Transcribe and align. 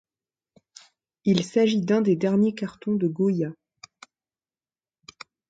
Il 1.25 1.45
s'agit 1.45 1.79
d'un 1.83 2.01
des 2.01 2.15
derniers 2.15 2.55
cartons 2.55 2.95
de 2.95 3.05
Goya. 3.07 3.51